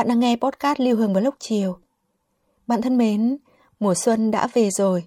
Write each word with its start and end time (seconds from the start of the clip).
Bạn, 0.00 0.08
đang 0.08 0.20
nghe 0.20 0.36
podcast 0.36 0.80
Lưu 0.80 0.96
Hương 0.96 1.12
vào 1.12 1.22
lúc 1.22 1.34
chiều. 1.38 1.76
Bạn 2.66 2.82
thân 2.82 2.98
mến, 2.98 3.36
mùa 3.80 3.94
xuân 3.94 4.30
đã 4.30 4.48
về 4.52 4.70
rồi. 4.70 5.04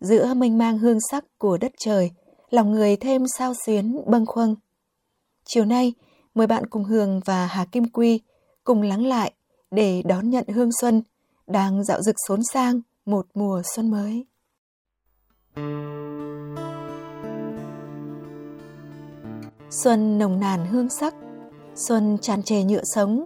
Giữa 0.00 0.34
mênh 0.34 0.58
mang 0.58 0.78
hương 0.78 0.98
sắc 1.10 1.24
của 1.38 1.56
đất 1.56 1.72
trời, 1.78 2.10
lòng 2.50 2.72
người 2.72 2.96
thêm 2.96 3.24
sao 3.38 3.52
xuyến 3.66 4.00
bâng 4.06 4.26
khuâng. 4.26 4.56
Chiều 5.44 5.64
nay, 5.64 5.92
mời 6.34 6.46
bạn 6.46 6.66
cùng 6.66 6.84
Hương 6.84 7.20
và 7.24 7.46
Hà 7.46 7.64
Kim 7.64 7.88
Quy 7.88 8.20
cùng 8.64 8.82
lắng 8.82 9.06
lại 9.06 9.32
để 9.70 10.02
đón 10.02 10.30
nhận 10.30 10.48
hương 10.48 10.70
xuân 10.80 11.02
đang 11.46 11.84
dạo 11.84 12.02
dực 12.02 12.16
xốn 12.28 12.40
sang 12.52 12.80
một 13.06 13.26
mùa 13.34 13.62
xuân 13.74 13.90
mới. 13.90 14.26
Xuân 19.70 20.18
nồng 20.18 20.40
nàn 20.40 20.66
hương 20.66 20.88
sắc, 20.90 21.14
xuân 21.74 22.18
tràn 22.20 22.42
trề 22.42 22.62
nhựa 22.62 22.84
sống. 22.84 23.24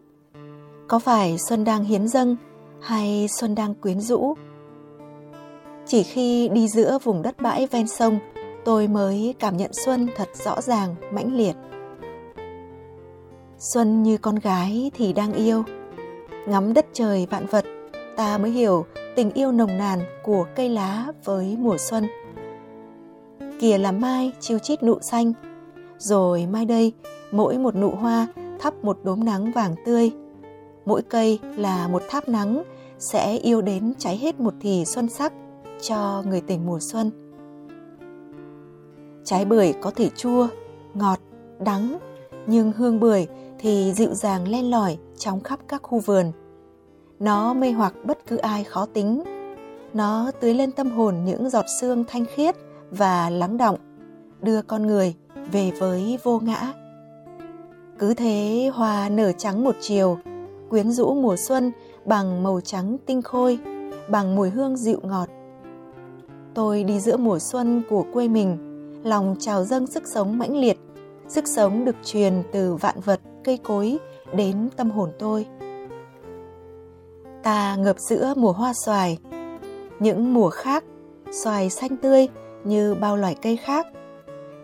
Có 0.88 0.98
phải 0.98 1.38
xuân 1.38 1.64
đang 1.64 1.84
hiến 1.84 2.08
dâng 2.08 2.36
hay 2.80 3.28
xuân 3.28 3.54
đang 3.54 3.74
quyến 3.74 4.00
rũ? 4.00 4.34
Chỉ 5.86 6.02
khi 6.02 6.48
đi 6.48 6.68
giữa 6.68 6.98
vùng 7.04 7.22
đất 7.22 7.40
bãi 7.40 7.66
ven 7.66 7.88
sông, 7.88 8.18
tôi 8.64 8.88
mới 8.88 9.34
cảm 9.38 9.56
nhận 9.56 9.72
xuân 9.72 10.08
thật 10.16 10.28
rõ 10.44 10.60
ràng, 10.60 10.94
mãnh 11.12 11.36
liệt. 11.36 11.56
Xuân 13.58 14.02
như 14.02 14.18
con 14.18 14.36
gái 14.36 14.90
thì 14.94 15.12
đang 15.12 15.32
yêu. 15.32 15.62
Ngắm 16.46 16.74
đất 16.74 16.86
trời 16.92 17.26
vạn 17.30 17.46
vật, 17.46 17.64
ta 18.16 18.38
mới 18.38 18.50
hiểu 18.50 18.86
tình 19.16 19.30
yêu 19.30 19.52
nồng 19.52 19.78
nàn 19.78 20.00
của 20.24 20.46
cây 20.56 20.68
lá 20.68 21.06
với 21.24 21.56
mùa 21.58 21.76
xuân. 21.78 22.06
Kìa 23.60 23.78
là 23.78 23.92
mai 23.92 24.32
chiêu 24.40 24.58
chít 24.58 24.82
nụ 24.82 24.98
xanh, 25.00 25.32
rồi 25.98 26.46
mai 26.46 26.64
đây 26.64 26.92
mỗi 27.30 27.58
một 27.58 27.76
nụ 27.76 27.90
hoa 27.90 28.26
thắp 28.58 28.74
một 28.82 28.98
đốm 29.02 29.24
nắng 29.24 29.52
vàng 29.52 29.74
tươi. 29.84 30.12
Mỗi 30.88 31.02
cây 31.02 31.38
là 31.56 31.88
một 31.88 32.02
tháp 32.08 32.28
nắng 32.28 32.62
sẽ 32.98 33.36
yêu 33.36 33.60
đến 33.60 33.94
cháy 33.98 34.16
hết 34.16 34.40
một 34.40 34.54
thì 34.60 34.84
xuân 34.84 35.08
sắc 35.08 35.32
cho 35.82 36.22
người 36.26 36.40
tình 36.40 36.66
mùa 36.66 36.78
xuân. 36.80 37.10
Trái 39.24 39.44
bưởi 39.44 39.74
có 39.80 39.90
thể 39.90 40.10
chua, 40.16 40.48
ngọt, 40.94 41.18
đắng, 41.60 41.98
nhưng 42.46 42.72
hương 42.72 43.00
bưởi 43.00 43.26
thì 43.58 43.92
dịu 43.92 44.14
dàng 44.14 44.48
len 44.48 44.70
lỏi 44.70 44.98
trong 45.18 45.40
khắp 45.40 45.60
các 45.68 45.82
khu 45.82 45.98
vườn. 45.98 46.32
Nó 47.18 47.54
mê 47.54 47.72
hoặc 47.72 47.94
bất 48.04 48.18
cứ 48.26 48.36
ai 48.36 48.64
khó 48.64 48.86
tính. 48.86 49.22
Nó 49.94 50.30
tưới 50.40 50.54
lên 50.54 50.72
tâm 50.72 50.90
hồn 50.90 51.14
những 51.24 51.50
giọt 51.50 51.64
sương 51.80 52.04
thanh 52.08 52.24
khiết 52.34 52.56
và 52.90 53.30
lắng 53.30 53.56
động, 53.56 53.78
đưa 54.42 54.62
con 54.62 54.86
người 54.86 55.14
về 55.52 55.72
với 55.78 56.18
vô 56.22 56.38
ngã. 56.38 56.72
Cứ 57.98 58.14
thế 58.14 58.70
hoa 58.74 59.08
nở 59.08 59.32
trắng 59.32 59.64
một 59.64 59.76
chiều, 59.80 60.18
quyến 60.70 60.90
rũ 60.90 61.14
mùa 61.14 61.36
xuân 61.36 61.72
bằng 62.04 62.42
màu 62.42 62.60
trắng 62.60 62.96
tinh 63.06 63.22
khôi, 63.22 63.58
bằng 64.08 64.36
mùi 64.36 64.50
hương 64.50 64.76
dịu 64.76 65.00
ngọt. 65.02 65.28
Tôi 66.54 66.84
đi 66.84 67.00
giữa 67.00 67.16
mùa 67.16 67.38
xuân 67.38 67.82
của 67.90 68.04
quê 68.12 68.28
mình, 68.28 68.58
lòng 69.04 69.36
trào 69.38 69.64
dâng 69.64 69.86
sức 69.86 70.02
sống 70.06 70.38
mãnh 70.38 70.56
liệt, 70.56 70.78
sức 71.28 71.48
sống 71.48 71.84
được 71.84 71.96
truyền 72.04 72.42
từ 72.52 72.74
vạn 72.74 73.00
vật, 73.00 73.20
cây 73.44 73.56
cối 73.56 73.98
đến 74.32 74.68
tâm 74.76 74.90
hồn 74.90 75.10
tôi. 75.18 75.46
Ta 77.42 77.76
ngập 77.76 77.98
giữa 77.98 78.34
mùa 78.36 78.52
hoa 78.52 78.72
xoài, 78.74 79.18
những 80.00 80.34
mùa 80.34 80.50
khác, 80.50 80.84
xoài 81.30 81.70
xanh 81.70 81.96
tươi 81.96 82.28
như 82.64 82.94
bao 82.94 83.16
loài 83.16 83.36
cây 83.42 83.56
khác. 83.56 83.86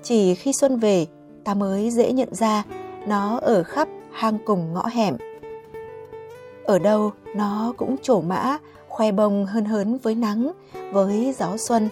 Chỉ 0.02 0.34
khi 0.34 0.52
xuân 0.52 0.78
về, 0.78 1.06
ta 1.44 1.54
mới 1.54 1.90
dễ 1.90 2.12
nhận 2.12 2.34
ra 2.34 2.64
nó 3.06 3.38
ở 3.42 3.62
khắp 3.62 3.88
hang 4.12 4.38
cùng 4.44 4.72
ngõ 4.72 4.86
hẻm. 4.86 5.16
Ở 6.64 6.78
đâu 6.78 7.12
nó 7.36 7.72
cũng 7.76 7.96
trổ 8.02 8.20
mã, 8.20 8.58
khoe 8.88 9.12
bông 9.12 9.46
hơn 9.46 9.64
hớn 9.64 9.98
với 10.02 10.14
nắng, 10.14 10.52
với 10.92 11.34
gió 11.38 11.56
xuân. 11.56 11.88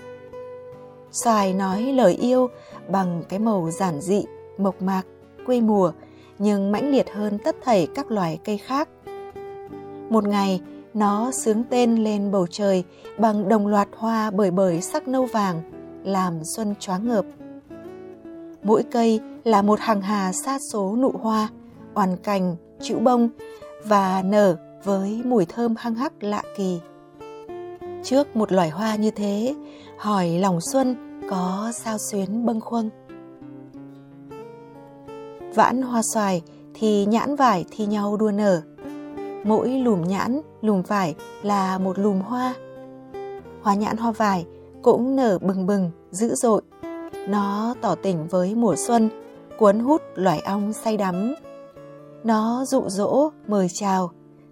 Xoài 1.11 1.53
nói 1.55 1.83
lời 1.83 2.15
yêu 2.15 2.49
bằng 2.89 3.23
cái 3.29 3.39
màu 3.39 3.71
giản 3.71 4.01
dị, 4.01 4.25
mộc 4.59 4.83
mạc, 4.83 5.03
quê 5.47 5.61
mùa, 5.61 5.93
nhưng 6.39 6.73
mãnh 6.73 6.91
liệt 6.91 7.11
hơn 7.13 7.39
tất 7.45 7.57
thảy 7.65 7.89
các 7.95 8.11
loài 8.11 8.39
cây 8.45 8.59
khác. 8.59 8.89
Một 10.11 10.25
ngày, 10.29 10.61
nó 10.95 11.31
sướng 11.33 11.65
tên 11.71 11.97
lên 12.05 12.31
bầu 12.31 12.47
trời 12.51 12.85
bằng 13.19 13.49
đồng 13.49 13.67
loạt 13.67 13.89
hoa 13.97 14.31
bởi 14.31 14.51
bởi 14.51 14.81
sắc 14.81 15.09
nâu 15.09 15.27
vàng, 15.27 15.63
làm 16.05 16.45
xuân 16.45 16.75
choáng 16.81 17.09
ngợp. 17.09 17.25
Mỗi 18.63 18.83
cây 18.91 19.21
là 19.45 19.63
một 19.63 19.81
hàng 19.81 20.01
hà 20.01 20.33
sát 20.33 20.61
số 20.73 20.97
nụ 20.97 21.13
hoa, 21.21 21.49
oàn 21.95 22.17
cành, 22.17 22.57
chữ 22.83 22.99
bông 22.99 23.29
và 23.85 24.23
nở 24.25 24.57
với 24.85 25.23
mùi 25.25 25.47
thơm 25.47 25.75
hăng 25.79 25.95
hắc 25.95 26.13
lạ 26.21 26.43
kỳ. 26.57 26.81
Trước 28.05 28.37
một 28.37 28.53
loài 28.53 28.71
hoa 28.71 28.97
như 28.97 29.11
thế, 29.11 29.55
hỏi 29.99 30.29
lòng 30.29 30.61
xuân 30.61 30.97
có 31.31 31.73
sao 31.75 31.99
xuyến 31.99 32.47
bâng 32.47 32.61
khuâng. 32.61 32.91
Vãn 35.55 35.83
hoa 35.83 36.03
xoài 36.03 36.43
thì 36.75 37.07
nhãn 37.07 37.37
vải 37.37 37.65
thi 37.71 37.87
nhau 37.87 38.17
đua 38.17 38.31
nở. 38.31 38.63
Mỗi 39.45 39.69
lùm 39.69 40.05
nhãn, 40.05 40.41
lùm 40.61 40.83
vải 40.83 41.15
là 41.43 41.79
một 41.79 41.99
lùm 41.99 42.21
hoa. 42.21 42.55
Hoa 43.63 43.75
nhãn 43.75 43.97
hoa 43.97 44.13
vải 44.13 44.47
cũng 44.83 45.17
nở 45.17 45.39
bừng 45.39 45.67
bừng, 45.67 45.91
dữ 46.11 46.35
dội. 46.35 46.63
Nó 47.29 47.75
tỏ 47.81 47.95
tình 47.95 48.27
với 48.27 48.55
mùa 48.55 48.75
xuân, 48.77 49.09
cuốn 49.59 49.79
hút 49.79 50.03
loài 50.15 50.41
ong 50.41 50.73
say 50.73 50.97
đắm. 50.97 51.35
Nó 52.25 52.65
dụ 52.65 52.83
dỗ, 52.89 53.31
mời 53.47 53.69
chào, 53.69 54.11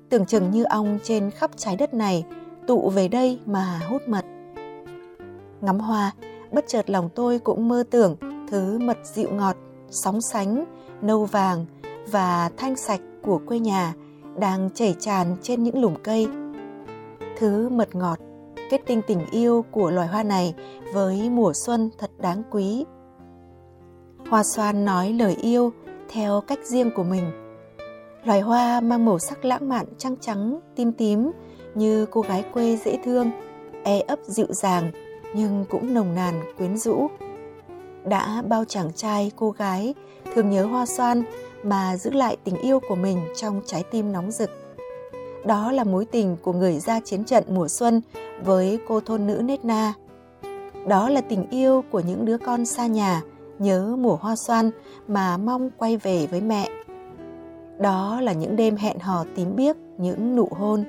tưởng 0.09 0.27
chừng 0.27 0.51
như 0.51 0.65
ong 0.65 0.99
trên 1.03 1.31
khắp 1.31 1.51
trái 1.57 1.77
đất 1.77 1.95
này 1.95 2.25
tụ 2.67 2.91
về 2.91 3.09
đây 3.09 3.41
mà 3.47 3.81
hút 3.89 4.03
mật. 4.07 4.25
Ngắm 5.61 5.79
hoa, 5.79 6.13
bất 6.53 6.65
chợt 6.69 6.91
lòng 6.91 7.09
tôi 7.15 7.39
cũng 7.39 7.69
mơ 7.69 7.85
tưởng 7.91 8.17
thứ 8.51 8.79
mật 8.79 8.99
dịu 9.05 9.29
ngọt, 9.31 9.57
sóng 9.91 10.21
sánh, 10.21 10.65
nâu 11.03 11.25
vàng 11.25 11.67
và 12.11 12.51
thanh 12.57 12.77
sạch 12.77 13.01
của 13.23 13.41
quê 13.47 13.59
nhà 13.59 13.95
đang 14.39 14.71
chảy 14.75 14.97
tràn 15.01 15.37
trên 15.43 15.63
những 15.63 15.81
lùm 15.81 15.95
cây. 16.05 16.29
Thứ 17.39 17.69
mật 17.69 17.95
ngọt, 17.95 18.19
kết 18.71 18.81
tinh 18.87 19.03
tình 19.07 19.27
yêu 19.31 19.65
của 19.71 19.91
loài 19.91 20.09
hoa 20.09 20.23
này 20.23 20.55
với 20.95 21.31
mùa 21.31 21.53
xuân 21.55 21.91
thật 21.99 22.11
đáng 22.19 22.43
quý. 22.51 22.85
Hoa 24.31 24.43
xoan 24.43 24.85
nói 24.85 25.13
lời 25.13 25.37
yêu 25.43 25.73
theo 26.09 26.41
cách 26.41 26.59
riêng 26.65 26.91
của 26.97 27.05
mình. 27.05 27.50
Loài 28.25 28.41
hoa 28.41 28.81
mang 28.81 29.05
màu 29.05 29.19
sắc 29.19 29.45
lãng 29.45 29.69
mạn 29.69 29.87
trắng 29.99 30.17
trắng, 30.21 30.61
tim 30.77 30.93
tím 30.93 31.31
như 31.75 32.07
cô 32.11 32.21
gái 32.21 32.45
quê 32.53 32.79
dễ 32.85 32.99
thương, 33.05 33.31
e 33.85 34.01
ấp 34.01 34.19
dịu 34.23 34.47
dàng 34.49 34.91
nhưng 35.35 35.65
cũng 35.71 35.95
nồng 35.95 36.15
nàn 36.15 36.43
quyến 36.59 36.77
rũ. 36.77 37.09
Đã 38.05 38.43
bao 38.49 38.65
chàng 38.65 38.93
trai 38.93 39.31
cô 39.37 39.51
gái 39.51 39.95
thường 40.35 40.51
nhớ 40.51 40.65
hoa 40.65 40.87
xoan 40.87 41.23
mà 41.63 41.97
giữ 41.97 42.11
lại 42.11 42.37
tình 42.45 42.57
yêu 42.57 42.81
của 42.89 42.95
mình 42.95 43.19
trong 43.37 43.61
trái 43.67 43.85
tim 43.91 44.13
nóng 44.13 44.31
rực. 44.31 44.51
Đó 45.47 45.73
là 45.73 45.85
mối 45.85 46.05
tình 46.05 46.37
của 46.43 46.53
người 46.53 46.79
ra 46.79 47.01
chiến 47.01 47.25
trận 47.25 47.45
mùa 47.49 47.69
xuân 47.69 48.01
với 48.45 48.79
cô 48.89 49.01
thôn 49.01 49.27
nữ 49.27 49.41
Nết 49.45 49.65
Na. 49.65 49.95
Đó 50.87 51.09
là 51.09 51.21
tình 51.21 51.51
yêu 51.51 51.85
của 51.91 52.01
những 52.01 52.25
đứa 52.25 52.39
con 52.39 52.67
xa 52.67 52.87
nhà 52.87 53.23
nhớ 53.59 53.97
mùa 53.99 54.17
hoa 54.17 54.37
xoan 54.37 54.71
mà 55.09 55.37
mong 55.37 55.71
quay 55.79 55.97
về 55.97 56.27
với 56.31 56.41
mẹ. 56.41 56.69
Đó 57.81 58.21
là 58.21 58.33
những 58.33 58.57
đêm 58.57 58.77
hẹn 58.77 58.99
hò 58.99 59.25
tím 59.35 59.57
biếc, 59.57 59.77
những 59.99 60.37
nụ 60.37 60.49
hôn. 60.51 60.85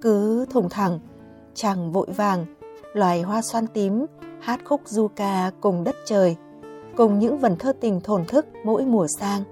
Cứ 0.00 0.46
thùng 0.50 0.68
thẳng, 0.68 0.98
chẳng 1.54 1.92
vội 1.92 2.06
vàng, 2.16 2.46
loài 2.92 3.22
hoa 3.22 3.42
xoan 3.42 3.66
tím 3.66 4.06
hát 4.40 4.60
khúc 4.64 4.80
du 4.84 5.08
ca 5.08 5.50
cùng 5.60 5.84
đất 5.84 5.96
trời, 6.06 6.36
cùng 6.96 7.18
những 7.18 7.38
vần 7.38 7.56
thơ 7.56 7.72
tình 7.80 8.00
thổn 8.00 8.24
thức 8.24 8.46
mỗi 8.64 8.84
mùa 8.84 9.06
sang. 9.18 9.42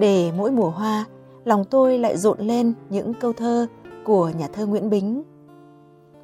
Để 0.00 0.32
mỗi 0.36 0.50
mùa 0.50 0.70
hoa, 0.70 1.04
lòng 1.44 1.64
tôi 1.64 1.98
lại 1.98 2.16
rộn 2.16 2.38
lên 2.40 2.72
những 2.90 3.14
câu 3.14 3.32
thơ 3.32 3.66
của 4.04 4.30
nhà 4.38 4.48
thơ 4.52 4.66
Nguyễn 4.66 4.90
Bính. 4.90 5.22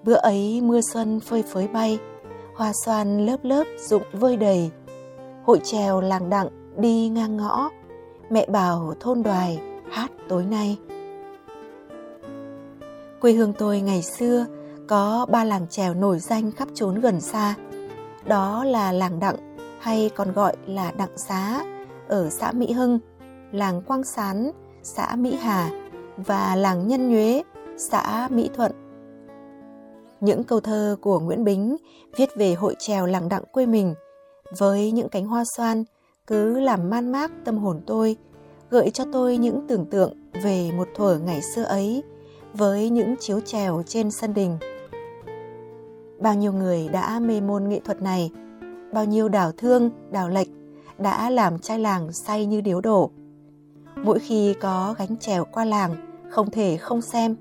Bữa 0.05 0.15
ấy 0.15 0.61
mưa 0.61 0.81
xuân 0.93 1.21
phơi 1.21 1.43
phới 1.43 1.69
bay, 1.69 1.99
hoa 2.57 2.73
xoan 2.85 3.27
lớp 3.27 3.37
lớp 3.43 3.65
rụng 3.89 4.03
vơi 4.13 4.37
đầy. 4.37 4.71
Hội 5.45 5.61
trèo 5.65 6.01
làng 6.01 6.31
đặng 6.31 6.49
đi 6.77 7.09
ngang 7.09 7.37
ngõ, 7.37 7.71
mẹ 8.35 8.47
bảo 8.49 8.95
thôn 9.01 9.23
đoài 9.23 9.61
hát 9.91 10.11
tối 10.29 10.45
nay. 10.45 10.79
Quê 13.21 13.33
hương 13.33 13.53
tôi 13.53 13.81
ngày 13.81 14.03
xưa 14.03 14.47
có 14.87 15.27
ba 15.31 15.45
làng 15.45 15.67
trèo 15.71 15.95
nổi 15.95 16.19
danh 16.19 16.51
khắp 16.53 16.69
trốn 16.75 17.01
gần 17.01 17.21
xa. 17.21 17.55
Đó 18.25 18.65
là 18.65 18.93
làng 18.93 19.21
Đặng 19.21 19.57
hay 19.81 20.11
còn 20.15 20.33
gọi 20.33 20.57
là 20.67 20.93
Đặng 20.99 21.19
Xá 21.29 21.65
ở 22.09 22.31
xã 22.31 22.53
Mỹ 22.53 22.73
Hưng, 22.73 22.99
làng 23.53 23.83
Quang 23.83 24.05
Sán, 24.05 24.51
xã 24.83 25.17
Mỹ 25.17 25.37
Hà 25.41 25.71
và 26.17 26.57
làng 26.57 26.89
Nhân 26.89 27.11
Nhuế, 27.11 27.43
xã 27.77 28.29
Mỹ 28.31 28.51
Thuận. 28.55 28.73
Những 30.21 30.45
câu 30.45 30.61
thơ 30.61 30.97
của 31.01 31.21
Nguyễn 31.21 31.45
Bính 31.45 31.77
viết 32.17 32.29
về 32.37 32.55
hội 32.55 32.75
trèo 32.79 33.07
làng 33.07 33.29
Đặng 33.29 33.45
quê 33.53 33.67
mình 33.67 33.95
với 34.59 34.93
những 34.93 35.09
cánh 35.09 35.27
hoa 35.27 35.45
xoan 35.57 35.85
cứ 36.27 36.61
làm 36.61 36.91
man 36.91 37.13
mác 37.13 37.33
tâm 37.45 37.59
hồn 37.59 37.81
tôi, 37.87 38.17
gợi 38.71 38.91
cho 38.91 39.05
tôi 39.13 39.37
những 39.37 39.67
tưởng 39.69 39.87
tượng 39.87 40.13
về 40.43 40.71
một 40.77 40.89
thuở 40.95 41.19
ngày 41.19 41.43
xưa 41.43 41.63
ấy 41.63 42.03
với 42.55 42.91
những 42.91 43.15
chiếu 43.21 43.41
trèo 43.41 43.83
trên 43.87 44.11
sân 44.11 44.35
đình. 44.35 44.59
Bao 46.21 46.35
nhiêu 46.35 46.53
người 46.53 46.89
đã 46.89 47.19
mê 47.19 47.41
môn 47.41 47.69
nghệ 47.69 47.81
thuật 47.85 48.03
này, 48.03 48.31
bao 48.93 49.05
nhiêu 49.05 49.29
đào 49.29 49.53
thương, 49.53 49.91
đào 50.11 50.29
lệch 50.29 50.49
đã 50.99 51.31
làm 51.31 51.59
trai 51.59 51.79
làng 51.79 52.13
say 52.13 52.47
như 52.47 52.61
điếu 52.61 52.81
đổ. 52.81 53.11
Mỗi 53.97 54.19
khi 54.19 54.55
có 54.61 54.95
gánh 54.99 55.17
trèo 55.17 55.45
qua 55.45 55.65
làng, 55.65 55.95
không 56.31 56.51
thể 56.51 56.77
không 56.77 57.03
xem. 57.03 57.37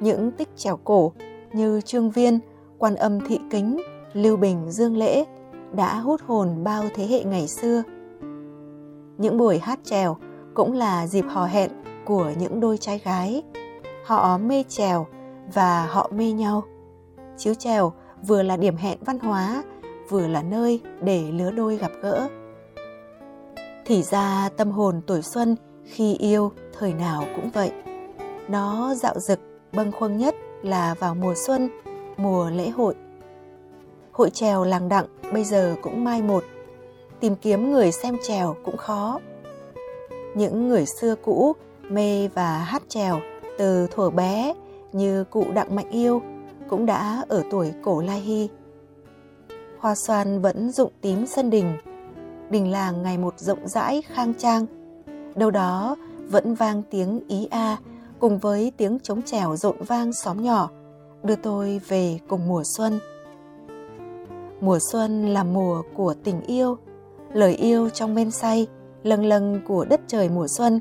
Những 0.00 0.30
tích 0.32 0.48
trèo 0.56 0.76
cổ 0.76 1.12
như 1.52 1.80
Trương 1.80 2.10
Viên, 2.10 2.38
Quan 2.78 2.94
Âm 2.94 3.20
Thị 3.28 3.38
Kính, 3.50 3.80
Lưu 4.12 4.36
Bình, 4.36 4.70
Dương 4.70 4.96
Lễ 4.96 5.24
đã 5.72 5.94
hút 5.94 6.20
hồn 6.26 6.64
bao 6.64 6.84
thế 6.94 7.06
hệ 7.06 7.24
ngày 7.24 7.48
xưa. 7.48 7.82
Những 9.18 9.38
buổi 9.38 9.58
hát 9.58 9.78
trèo 9.84 10.16
cũng 10.54 10.72
là 10.72 11.06
dịp 11.06 11.24
hò 11.28 11.46
hẹn 11.46 11.70
của 12.04 12.32
những 12.38 12.60
đôi 12.60 12.78
trai 12.78 12.98
gái. 12.98 13.42
Họ 14.04 14.38
mê 14.38 14.64
trèo 14.68 15.06
và 15.54 15.86
họ 15.86 16.10
mê 16.14 16.32
nhau. 16.32 16.62
Chiếu 17.36 17.54
trèo 17.54 17.92
vừa 18.26 18.42
là 18.42 18.56
điểm 18.56 18.76
hẹn 18.76 18.98
văn 19.00 19.18
hóa, 19.18 19.62
vừa 20.08 20.26
là 20.26 20.42
nơi 20.42 20.80
để 21.02 21.32
lứa 21.32 21.50
đôi 21.50 21.76
gặp 21.76 21.92
gỡ. 22.02 22.28
Thì 23.84 24.02
ra 24.02 24.48
tâm 24.56 24.70
hồn 24.70 25.00
tuổi 25.06 25.22
xuân 25.22 25.56
khi 25.84 26.14
yêu 26.14 26.52
thời 26.78 26.94
nào 26.94 27.24
cũng 27.36 27.50
vậy. 27.50 27.72
Nó 28.48 28.94
dạo 28.94 29.14
dực 29.18 29.40
bâng 29.72 29.92
khuâng 29.92 30.18
nhất 30.18 30.34
là 30.62 30.94
vào 30.94 31.14
mùa 31.14 31.34
xuân, 31.46 31.68
mùa 32.16 32.50
lễ 32.50 32.68
hội. 32.68 32.94
Hội 34.12 34.30
trèo 34.30 34.64
làng 34.64 34.88
đặng 34.88 35.06
bây 35.32 35.44
giờ 35.44 35.76
cũng 35.82 36.04
mai 36.04 36.22
một, 36.22 36.44
tìm 37.20 37.36
kiếm 37.36 37.72
người 37.72 37.92
xem 37.92 38.16
trèo 38.22 38.56
cũng 38.64 38.76
khó. 38.76 39.20
Những 40.34 40.68
người 40.68 40.86
xưa 40.86 41.14
cũ 41.14 41.52
mê 41.88 42.28
và 42.28 42.58
hát 42.58 42.82
trèo 42.88 43.20
từ 43.58 43.86
thuở 43.86 44.10
bé 44.10 44.54
như 44.92 45.24
cụ 45.24 45.46
Đặng 45.54 45.76
Mạnh 45.76 45.90
Yêu 45.90 46.22
cũng 46.68 46.86
đã 46.86 47.24
ở 47.28 47.42
tuổi 47.50 47.72
cổ 47.82 48.02
lai 48.02 48.20
hy. 48.20 48.48
Hoa 49.78 49.94
xoan 49.94 50.40
vẫn 50.40 50.70
rụng 50.70 50.92
tím 51.00 51.26
sân 51.26 51.50
đình, 51.50 51.76
đình 52.50 52.70
làng 52.70 53.02
ngày 53.02 53.18
một 53.18 53.34
rộng 53.38 53.68
rãi 53.68 54.02
khang 54.02 54.34
trang. 54.34 54.66
Đâu 55.34 55.50
đó 55.50 55.96
vẫn 56.28 56.54
vang 56.54 56.82
tiếng 56.90 57.20
ý 57.28 57.48
a 57.50 57.76
cùng 58.18 58.38
với 58.38 58.72
tiếng 58.76 58.98
trống 58.98 59.22
trèo 59.22 59.56
rộn 59.56 59.76
vang 59.86 60.12
xóm 60.12 60.42
nhỏ, 60.42 60.70
đưa 61.22 61.36
tôi 61.36 61.80
về 61.88 62.18
cùng 62.28 62.48
mùa 62.48 62.64
xuân. 62.64 62.98
Mùa 64.60 64.78
xuân 64.92 65.26
là 65.26 65.44
mùa 65.44 65.82
của 65.94 66.14
tình 66.24 66.40
yêu, 66.40 66.76
lời 67.32 67.54
yêu 67.54 67.88
trong 67.88 68.14
men 68.14 68.30
say, 68.30 68.66
lâng 69.02 69.24
lâng 69.24 69.60
của 69.68 69.84
đất 69.84 70.00
trời 70.06 70.28
mùa 70.28 70.48
xuân 70.48 70.80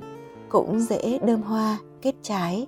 cũng 0.50 0.80
dễ 0.80 1.20
đơm 1.26 1.42
hoa 1.42 1.78
kết 2.02 2.16
trái. 2.22 2.68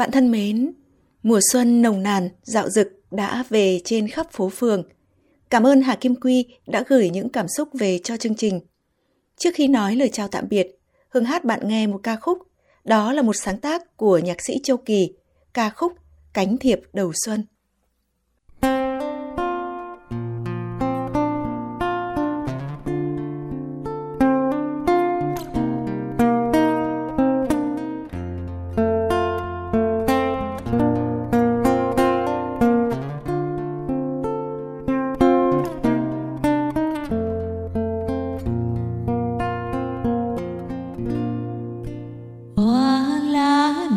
Bạn 0.00 0.10
thân 0.10 0.30
mến, 0.30 0.72
mùa 1.22 1.40
xuân 1.52 1.82
nồng 1.82 2.02
nàn, 2.02 2.28
dạo 2.42 2.70
dực 2.70 2.88
đã 3.10 3.44
về 3.48 3.80
trên 3.84 4.08
khắp 4.08 4.26
phố 4.32 4.48
phường. 4.48 4.82
Cảm 5.50 5.66
ơn 5.66 5.82
Hà 5.82 5.96
Kim 5.96 6.14
Quy 6.14 6.46
đã 6.66 6.84
gửi 6.88 7.10
những 7.10 7.28
cảm 7.28 7.46
xúc 7.56 7.68
về 7.72 7.98
cho 8.04 8.16
chương 8.16 8.34
trình. 8.34 8.60
Trước 9.36 9.50
khi 9.54 9.68
nói 9.68 9.96
lời 9.96 10.08
chào 10.08 10.28
tạm 10.28 10.48
biệt, 10.48 10.78
Hương 11.08 11.24
hát 11.24 11.44
bạn 11.44 11.68
nghe 11.68 11.86
một 11.86 12.00
ca 12.02 12.16
khúc. 12.16 12.38
Đó 12.84 13.12
là 13.12 13.22
một 13.22 13.32
sáng 13.32 13.58
tác 13.58 13.96
của 13.96 14.18
nhạc 14.18 14.40
sĩ 14.40 14.60
Châu 14.62 14.76
Kỳ, 14.76 15.12
ca 15.54 15.70
khúc 15.70 15.92
Cánh 16.32 16.58
thiệp 16.58 16.80
đầu 16.92 17.12
xuân. 17.24 17.44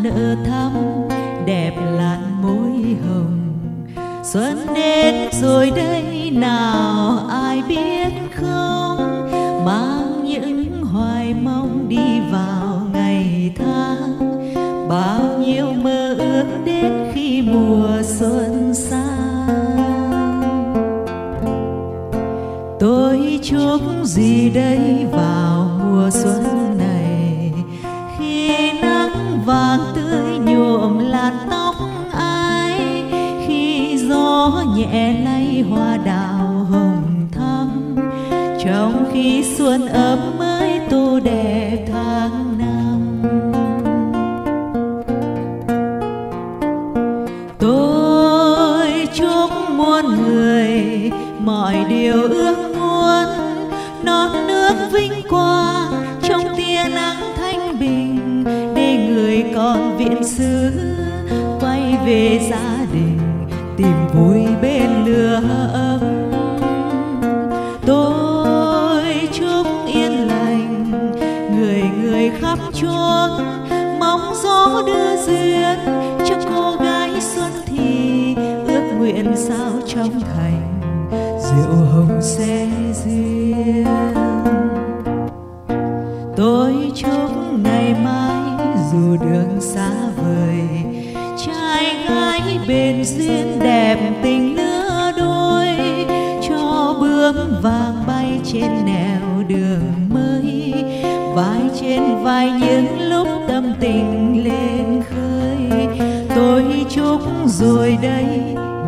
Đỡ 0.04 0.36
thắm, 0.46 0.72
đẹp 1.46 1.74
làn 1.98 2.42
môi 2.42 2.96
hồng. 3.08 3.40
Xuân 4.24 4.58
đến 4.76 5.30
rồi 5.42 5.72
đây, 5.76 6.32
nào 6.34 7.20
ai 7.30 7.64
biết 7.68 8.14
không? 8.36 8.98
Mang 9.66 10.24
những 10.24 10.84
hoài 10.84 11.34
mong 11.34 11.86
đi 11.90 12.20
vào 12.32 12.82
ngày 12.94 13.52
tháng. 13.56 14.20
Bao 14.90 15.38
nhiêu 15.40 15.66
mơ 15.84 16.16
ước 16.18 16.46
đến 16.66 17.12
khi 17.14 17.42
mùa 17.42 18.02
xuân 18.04 18.74
sang. 18.74 19.24
Tôi 22.80 23.40
chúc 23.44 23.82
gì 24.04 24.50
đây? 24.50 25.03
viện 59.98 60.24
xứ, 60.24 60.72
quay 61.60 61.98
về 62.06 62.40
gia 62.52 62.86
đình, 62.94 63.20
tìm 63.78 64.08
vui 64.14 64.46
bên 64.62 65.06
lửa 65.06 65.42
ấm 65.74 66.24
tôi 67.86 69.30
chúc 69.32 69.68
yên 69.88 70.28
lành, 70.28 70.92
người 71.58 71.84
người 72.02 72.32
khắp 72.40 72.60
chốn, 72.74 73.32
mong 74.00 74.34
gió 74.44 74.84
đưa 74.88 75.18
duyên 75.26 75.80
cho 76.26 76.36
cô 76.56 76.76
gái 76.84 77.22
xuân 77.22 77.52
thì 77.66 78.36
ước 78.68 78.92
nguyện 78.98 79.34
sao 79.36 79.72
trong 79.88 80.20
thành, 80.20 80.82
rượu 81.40 81.76
hồng 81.76 82.20
sẽ 82.22 82.68
duyên. 83.06 83.86
Tôi 86.36 86.92
chúc 86.96 87.32
ngày 87.64 87.96
mai 88.04 88.33
dù 88.94 89.18
đường 89.18 89.62
xa 89.62 89.92
vời, 90.18 90.62
trai 91.46 91.96
gái 92.08 92.60
bên 92.68 93.06
duyên 93.06 93.60
đẹp 93.60 93.98
tình 94.24 94.56
lứa 94.56 95.12
đôi, 95.18 95.68
cho 96.50 96.96
bướm 97.02 97.36
vàng 97.62 98.04
bay 98.08 98.40
trên 98.44 98.86
nẻo 98.86 99.44
đường 99.48 99.94
mới, 100.10 100.74
vai 101.36 101.62
trên 101.82 102.24
vai 102.24 102.52
những 102.52 103.00
lúc 103.10 103.28
tâm 103.48 103.74
tình 103.80 104.44
lên 104.44 105.04
khơi. 105.10 105.88
Tôi 106.36 106.64
chúc 106.90 107.22
rồi 107.46 107.98
đây, 108.02 108.26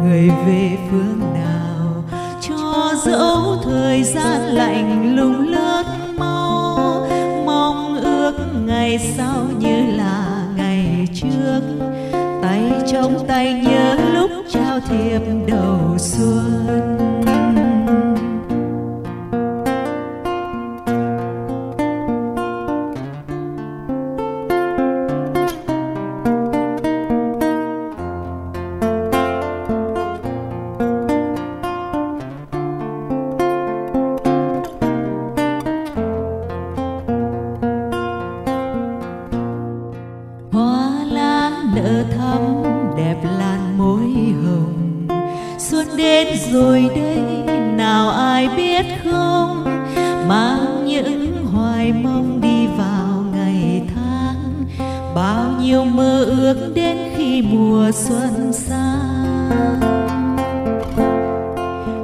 người 0.03 0.29
về 0.47 0.77
phương 0.91 1.19
nào, 1.33 2.03
cho 2.41 2.93
dẫu 3.05 3.57
thời 3.63 4.03
gian 4.03 4.41
lạnh 4.41 5.15
lùng 5.15 5.47
lướt 5.47 5.83
ngày 8.65 8.99
sau 9.17 9.47
như 9.59 9.97
là 9.97 10.47
ngày 10.57 11.07
trước. 11.13 11.61
Tay 12.41 12.71
trong 12.91 13.27
tay 13.27 13.53
nhớ 13.53 13.97
lúc 14.13 14.31
trao 14.49 14.79
thiệp 14.79 15.21
đầu 15.47 15.97
xuân. 15.97 17.34
Bao 55.15 55.51
nhiêu 55.61 55.85
mơ 55.85 56.23
ước 56.23 56.71
đến 56.73 56.97
khi 57.17 57.41
mùa 57.41 57.91
xuân 57.93 58.53
sang 58.53 59.79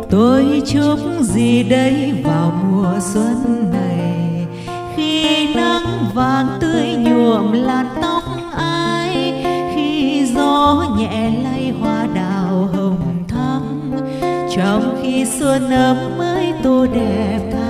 tôi 0.10 0.62
chúc 0.66 1.00
gì 1.22 1.64
đây 1.64 2.14
vào 2.24 2.54
mùa 2.72 3.00
xuân 3.14 3.70
này? 3.74 4.48
Khi 4.96 5.56
nắng 5.56 5.86
vàng 6.14 6.48
tươi 6.62 6.96
nhuộm 6.98 7.52
làn 7.52 7.86
tóc 8.02 8.24
ai? 8.58 9.44
Khi 9.76 10.26
gió 10.36 10.86
nhẹ 10.98 11.32
lay 11.44 11.74
hoa 11.82 12.08
đào 12.16 12.70
hồng 12.74 13.24
thắm? 13.28 13.92
Trong 14.56 15.00
khi 15.02 15.26
xuân 15.26 15.72
ấm 15.72 15.98
mới 16.18 16.54
tô 16.64 16.86
đẹp 16.94 17.40
thắm. 17.52 17.61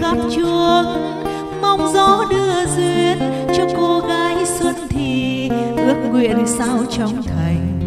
Khắp 0.00 0.16
chuông. 0.36 0.86
Mong 1.62 1.92
gió 1.94 2.24
đưa 2.30 2.66
duyên 2.76 3.18
cho 3.56 3.66
cô 3.76 4.00
gái 4.00 4.46
xuân 4.46 4.74
thì 4.88 5.48
ước 5.76 6.08
nguyện 6.10 6.46
sao 6.46 6.78
trong 6.90 7.22
thành 7.22 7.78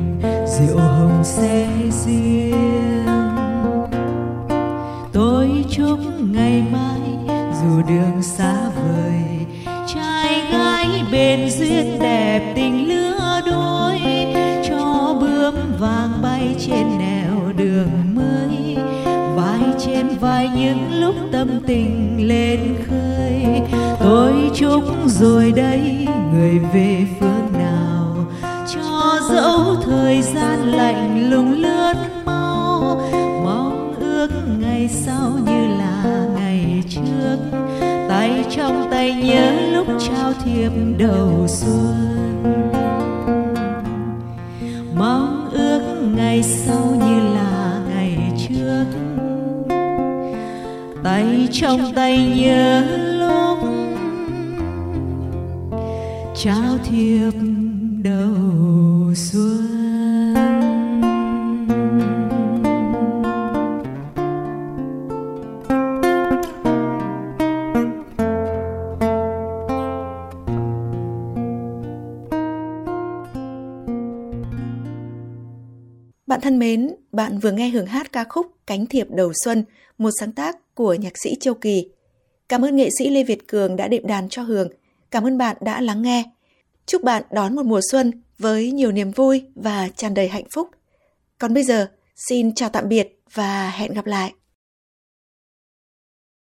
rượu 0.48 0.77
hồng 0.77 1.22
sẽ 1.24 1.67
riêng. 2.05 3.05
Tôi 5.13 5.65
chúc 5.70 6.00
ngày 6.31 6.63
mai 6.72 7.01
dù 7.62 7.81
đường 7.88 8.22
xa 8.22 8.55
vời, 8.75 9.46
trai 9.88 10.41
gái 10.51 10.88
bền 11.12 11.50
duyên 11.50 12.00
đẹp 12.00 12.53
tình 12.55 12.88
lứa 12.88 13.41
đôi, 13.46 14.00
cho 14.70 15.15
bướm 15.22 15.55
vàng 15.79 16.22
bay 16.22 16.55
trên 16.60 16.98
nẻo 17.00 17.53
đường 17.58 18.11
vai 20.08 20.17
vài 20.20 20.50
những 20.55 21.00
lúc 21.00 21.15
tâm 21.31 21.50
tình 21.67 22.17
lên 22.27 22.60
khơi. 22.89 23.62
Tôi 24.00 24.34
chúc 24.55 24.84
rồi 25.08 25.51
đây 25.55 26.08
người 26.34 26.60
về 26.74 27.05
phương 27.20 27.53
nào, 27.53 28.15
cho 28.74 29.20
dẫu 29.29 29.75
thời 29.86 30.22
gian 30.22 30.72
lạnh 30.72 31.29
lùng 31.29 31.51
lướt 31.51 31.93
mau. 32.25 33.01
Mong 33.43 33.96
ước 34.00 34.29
ngày 34.60 34.88
sau 34.88 35.31
như 35.46 35.67
là 35.77 36.25
ngày 36.36 36.84
trước, 36.89 37.38
tay 38.10 38.46
trong 38.55 38.88
tay 38.91 39.13
nhớ 39.13 39.51
lúc 39.74 39.88
trao 40.00 40.34
thiệp 40.46 40.72
đầu 40.98 41.48
xuân. 41.48 42.71
Trong 51.62 51.94
tay 51.96 52.18
nhớ 52.38 52.82
lúc 53.20 53.60
trao 56.36 56.77
thiệp 56.84 57.32
Bạn 76.41 76.43
thân 76.43 76.60
mến, 76.60 76.89
bạn 77.12 77.39
vừa 77.39 77.51
nghe 77.51 77.69
hưởng 77.69 77.86
hát 77.86 78.12
ca 78.12 78.24
khúc 78.24 78.48
Cánh 78.67 78.86
thiệp 78.86 79.07
đầu 79.10 79.31
xuân, 79.45 79.63
một 79.98 80.10
sáng 80.19 80.31
tác 80.31 80.75
của 80.75 80.93
nhạc 80.93 81.13
sĩ 81.24 81.36
Châu 81.39 81.53
Kỳ. 81.53 81.86
Cảm 82.50 82.65
ơn 82.65 82.75
nghệ 82.75 82.89
sĩ 83.00 83.10
Lê 83.10 83.24
Việt 83.24 83.48
Cường 83.48 83.75
đã 83.75 83.88
đệm 83.88 84.07
đàn 84.07 84.29
cho 84.29 84.41
Hường. 84.41 84.69
Cảm 85.12 85.27
ơn 85.27 85.38
bạn 85.38 85.57
đã 85.62 85.81
lắng 85.81 86.01
nghe. 86.01 86.24
Chúc 86.86 87.03
bạn 87.03 87.24
đón 87.31 87.55
một 87.55 87.65
mùa 87.65 87.79
xuân 87.91 88.12
với 88.38 88.71
nhiều 88.71 88.91
niềm 88.91 89.12
vui 89.12 89.43
và 89.55 89.89
tràn 89.95 90.13
đầy 90.13 90.27
hạnh 90.27 90.43
phúc. 90.55 90.67
Còn 91.38 91.53
bây 91.53 91.63
giờ, 91.63 91.88
xin 92.29 92.55
chào 92.55 92.69
tạm 92.69 92.89
biệt 92.89 93.21
và 93.33 93.69
hẹn 93.69 93.93
gặp 93.93 94.05
lại. 94.05 94.33